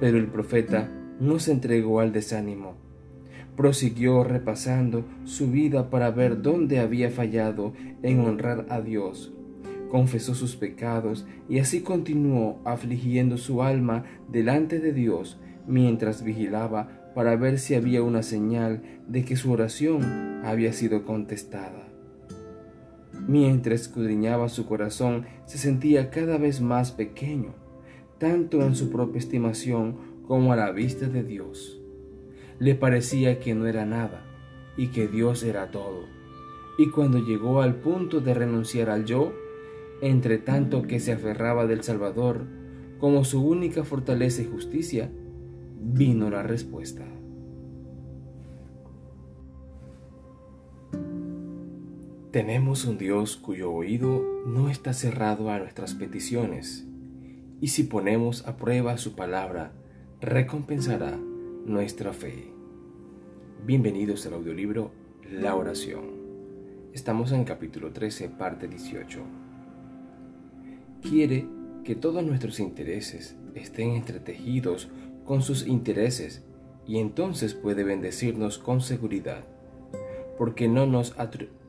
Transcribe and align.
Pero 0.00 0.18
el 0.18 0.26
profeta 0.26 0.90
no 1.20 1.38
se 1.38 1.52
entregó 1.52 2.00
al 2.00 2.12
desánimo. 2.12 2.74
Prosiguió 3.56 4.22
repasando 4.22 5.04
su 5.24 5.50
vida 5.50 5.88
para 5.88 6.10
ver 6.10 6.42
dónde 6.42 6.78
había 6.78 7.10
fallado 7.10 7.72
en 8.02 8.20
honrar 8.20 8.66
a 8.68 8.80
Dios. 8.80 9.32
Confesó 9.90 10.34
sus 10.34 10.56
pecados 10.56 11.26
y 11.48 11.58
así 11.60 11.80
continuó 11.80 12.60
afligiendo 12.64 13.38
su 13.38 13.62
alma 13.62 14.04
delante 14.28 14.78
de 14.78 14.92
Dios 14.92 15.40
mientras 15.66 16.22
vigilaba 16.22 17.10
para 17.14 17.36
ver 17.36 17.58
si 17.58 17.74
había 17.74 18.02
una 18.02 18.22
señal 18.22 18.82
de 19.08 19.24
que 19.24 19.36
su 19.36 19.50
oración 19.50 20.42
había 20.44 20.72
sido 20.72 21.04
contestada. 21.04 21.88
Mientras 23.26 23.82
escudriñaba 23.82 24.48
su 24.48 24.66
corazón, 24.66 25.24
se 25.46 25.58
sentía 25.58 26.10
cada 26.10 26.36
vez 26.36 26.60
más 26.60 26.92
pequeño, 26.92 27.54
tanto 28.18 28.62
en 28.62 28.74
su 28.74 28.90
propia 28.90 29.18
estimación 29.18 29.96
como 30.26 30.52
a 30.52 30.56
la 30.56 30.70
vista 30.72 31.08
de 31.08 31.22
Dios. 31.22 31.80
Le 32.58 32.74
parecía 32.74 33.38
que 33.38 33.54
no 33.54 33.66
era 33.66 33.84
nada 33.84 34.24
y 34.76 34.88
que 34.88 35.08
Dios 35.08 35.42
era 35.42 35.70
todo. 35.70 36.04
Y 36.78 36.90
cuando 36.90 37.18
llegó 37.18 37.62
al 37.62 37.76
punto 37.76 38.20
de 38.20 38.34
renunciar 38.34 38.90
al 38.90 39.04
yo, 39.04 39.32
entre 40.00 40.38
tanto 40.38 40.82
que 40.82 41.00
se 41.00 41.12
aferraba 41.12 41.66
del 41.66 41.82
Salvador 41.82 42.46
como 42.98 43.24
su 43.24 43.46
única 43.46 43.84
fortaleza 43.84 44.42
y 44.42 44.46
justicia, 44.46 45.10
vino 45.80 46.30
la 46.30 46.42
respuesta. 46.42 47.04
Tenemos 52.30 52.84
un 52.84 52.98
Dios 52.98 53.36
cuyo 53.36 53.72
oído 53.72 54.22
no 54.46 54.68
está 54.68 54.92
cerrado 54.92 55.50
a 55.50 55.58
nuestras 55.58 55.94
peticiones, 55.94 56.86
y 57.60 57.68
si 57.68 57.84
ponemos 57.84 58.46
a 58.46 58.56
prueba 58.56 58.98
su 58.98 59.14
palabra, 59.14 59.72
recompensará 60.20 61.16
nuestra 61.64 62.12
fe. 62.12 62.52
Bienvenidos 63.64 64.26
al 64.26 64.34
audiolibro 64.34 64.92
La 65.30 65.54
oración. 65.54 66.04
Estamos 66.92 67.32
en 67.32 67.44
capítulo 67.44 67.92
13, 67.92 68.28
parte 68.28 68.68
18. 68.68 69.20
Quiere 71.02 71.46
que 71.84 71.94
todos 71.94 72.22
nuestros 72.24 72.60
intereses 72.60 73.36
estén 73.54 73.92
entretejidos 73.92 74.90
con 75.24 75.40
sus 75.40 75.66
intereses 75.66 76.44
y 76.86 76.98
entonces 76.98 77.54
puede 77.54 77.84
bendecirnos 77.84 78.58
con 78.58 78.80
seguridad, 78.80 79.44
porque 80.36 80.68
no 80.68 80.86
nos 80.86 81.16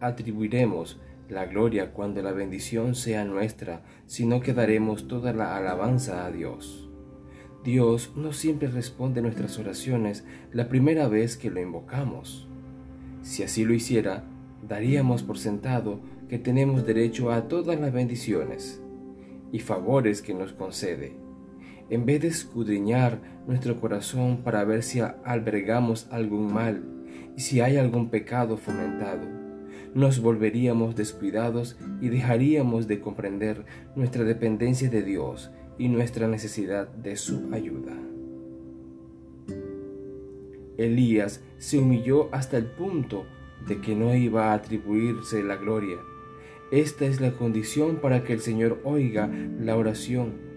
atribuiremos 0.00 1.00
la 1.30 1.46
gloria 1.46 1.92
cuando 1.92 2.22
la 2.22 2.32
bendición 2.32 2.94
sea 2.94 3.24
nuestra, 3.24 3.82
sino 4.06 4.40
que 4.40 4.52
daremos 4.52 5.08
toda 5.08 5.32
la 5.32 5.56
alabanza 5.56 6.26
a 6.26 6.30
Dios. 6.30 6.90
Dios 7.64 8.12
no 8.16 8.32
siempre 8.32 8.68
responde 8.68 9.22
nuestras 9.22 9.58
oraciones 9.58 10.24
la 10.52 10.68
primera 10.68 11.08
vez 11.08 11.36
que 11.36 11.50
lo 11.50 11.60
invocamos. 11.60 12.48
Si 13.22 13.42
así 13.42 13.64
lo 13.64 13.74
hiciera, 13.74 14.24
daríamos 14.66 15.22
por 15.22 15.38
sentado 15.38 16.00
que 16.28 16.38
tenemos 16.38 16.86
derecho 16.86 17.30
a 17.32 17.48
todas 17.48 17.78
las 17.80 17.92
bendiciones 17.92 18.82
y 19.52 19.60
favores 19.60 20.22
que 20.22 20.34
nos 20.34 20.52
concede 20.52 21.30
en 21.90 22.06
vez 22.06 22.22
de 22.22 22.28
escudriñar 22.28 23.20
nuestro 23.46 23.80
corazón 23.80 24.38
para 24.44 24.64
ver 24.64 24.82
si 24.82 25.00
albergamos 25.00 26.06
algún 26.10 26.52
mal 26.52 26.84
y 27.36 27.40
si 27.40 27.60
hay 27.60 27.76
algún 27.76 28.10
pecado 28.10 28.56
fomentado, 28.56 29.26
nos 29.94 30.20
volveríamos 30.20 30.96
descuidados 30.96 31.76
y 32.00 32.08
dejaríamos 32.08 32.88
de 32.88 33.00
comprender 33.00 33.64
nuestra 33.96 34.24
dependencia 34.24 34.88
de 34.90 35.02
Dios 35.02 35.50
y 35.78 35.88
nuestra 35.88 36.28
necesidad 36.28 36.88
de 36.88 37.16
su 37.16 37.48
ayuda. 37.52 37.96
Elías 40.76 41.42
se 41.58 41.78
humilló 41.78 42.34
hasta 42.34 42.56
el 42.56 42.66
punto 42.66 43.26
de 43.66 43.80
que 43.80 43.94
no 43.94 44.14
iba 44.14 44.50
a 44.50 44.54
atribuirse 44.54 45.42
la 45.42 45.56
gloria. 45.56 45.98
Esta 46.72 47.04
es 47.04 47.20
la 47.20 47.32
condición 47.32 47.96
para 47.96 48.22
que 48.24 48.32
el 48.32 48.40
Señor 48.40 48.80
oiga 48.84 49.30
la 49.60 49.76
oración 49.76 50.50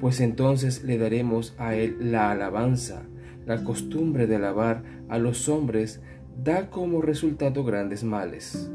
pues 0.00 0.20
entonces 0.20 0.84
le 0.84 0.98
daremos 0.98 1.54
a 1.58 1.74
Él 1.76 1.96
la 1.98 2.30
alabanza. 2.30 3.06
La 3.46 3.62
costumbre 3.62 4.26
de 4.26 4.36
alabar 4.36 4.82
a 5.08 5.18
los 5.18 5.48
hombres 5.48 6.02
da 6.42 6.70
como 6.70 7.02
resultado 7.02 7.64
grandes 7.64 8.04
males. 8.04 8.70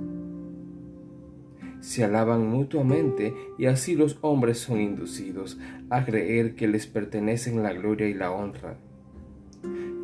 Se 1.81 2.03
alaban 2.03 2.47
mutuamente 2.47 3.33
y 3.57 3.67
así 3.67 3.95
los 3.95 4.17
hombres 4.21 4.59
son 4.59 4.81
inducidos 4.81 5.57
a 5.89 6.03
creer 6.03 6.55
que 6.55 6.67
les 6.67 6.87
pertenecen 6.87 7.63
la 7.63 7.73
gloria 7.73 8.07
y 8.07 8.13
la 8.13 8.31
honra. 8.31 8.77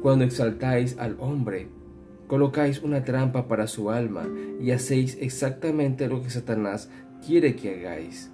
Cuando 0.01 0.23
exaltáis 0.23 0.97
al 0.99 1.17
hombre, 1.19 1.67
colocáis 2.27 2.81
una 2.81 3.03
trampa 3.03 3.47
para 3.47 3.67
su 3.67 3.89
alma 3.89 4.27
y 4.61 4.71
hacéis 4.71 5.17
exactamente 5.19 6.07
lo 6.07 6.21
que 6.21 6.29
Satanás 6.29 6.89
quiere 7.25 7.55
que 7.55 7.75
hagáis. 7.75 8.31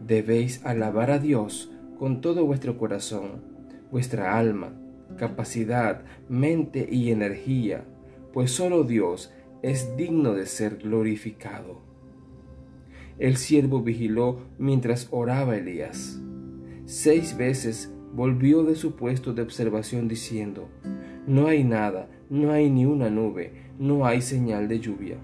Debéis 0.00 0.64
alabar 0.64 1.10
a 1.10 1.18
Dios 1.18 1.70
con 1.98 2.20
todo 2.20 2.44
vuestro 2.44 2.78
corazón, 2.78 3.42
vuestra 3.90 4.38
alma, 4.38 4.72
capacidad, 5.16 6.02
mente 6.28 6.88
y 6.90 7.10
energía, 7.10 7.84
pues 8.36 8.50
solo 8.50 8.84
Dios 8.84 9.32
es 9.62 9.96
digno 9.96 10.34
de 10.34 10.44
ser 10.44 10.76
glorificado. 10.76 11.80
El 13.18 13.38
siervo 13.38 13.80
vigiló 13.80 14.40
mientras 14.58 15.08
oraba 15.10 15.56
Elías. 15.56 16.20
Seis 16.84 17.38
veces 17.38 17.90
volvió 18.12 18.62
de 18.62 18.74
su 18.74 18.94
puesto 18.94 19.32
de 19.32 19.40
observación 19.40 20.06
diciendo, 20.06 20.68
No 21.26 21.46
hay 21.46 21.64
nada, 21.64 22.10
no 22.28 22.52
hay 22.52 22.68
ni 22.68 22.84
una 22.84 23.08
nube, 23.08 23.54
no 23.78 24.04
hay 24.04 24.20
señal 24.20 24.68
de 24.68 24.80
lluvia. 24.80 25.16